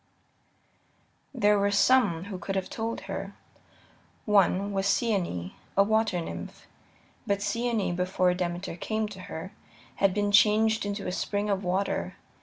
[1.31, 3.35] There were some who could have told her.
[4.25, 6.65] One was Cyane, a water nymph.
[7.27, 9.51] But Cyane, before Demeter came to her,
[9.97, 12.15] had been changed into a spring of water.